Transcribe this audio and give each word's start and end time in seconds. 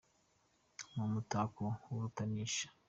Ni 0.91 0.99
umutako 1.07 1.63
w’urutanisha 1.87 2.65